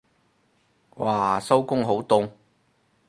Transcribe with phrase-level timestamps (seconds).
[0.95, 2.31] 嘩收工好凍